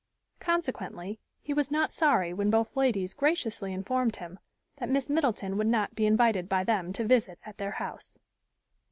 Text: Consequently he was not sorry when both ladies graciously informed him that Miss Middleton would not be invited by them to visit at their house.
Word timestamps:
Consequently 0.39 1.19
he 1.43 1.53
was 1.53 1.69
not 1.69 1.91
sorry 1.91 2.33
when 2.33 2.49
both 2.49 2.75
ladies 2.75 3.13
graciously 3.13 3.71
informed 3.71 4.15
him 4.15 4.39
that 4.77 4.89
Miss 4.89 5.11
Middleton 5.11 5.57
would 5.59 5.67
not 5.67 5.93
be 5.93 6.07
invited 6.07 6.49
by 6.49 6.63
them 6.63 6.91
to 6.93 7.05
visit 7.05 7.37
at 7.45 7.59
their 7.59 7.73
house. 7.73 8.17